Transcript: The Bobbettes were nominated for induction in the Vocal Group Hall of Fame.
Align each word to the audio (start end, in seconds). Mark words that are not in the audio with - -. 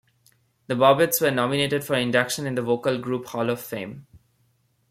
The 0.65 0.73
Bobbettes 0.73 1.21
were 1.21 1.29
nominated 1.29 1.83
for 1.83 1.93
induction 1.95 2.47
in 2.47 2.55
the 2.55 2.63
Vocal 2.63 2.97
Group 2.97 3.27
Hall 3.27 3.51
of 3.51 3.61
Fame. 3.61 4.07